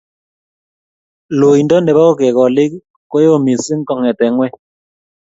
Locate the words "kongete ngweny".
3.87-4.55